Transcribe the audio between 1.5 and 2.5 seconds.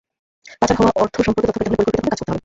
পেতে হলে পরিকল্পিতভাবে কাজ করতে হবে।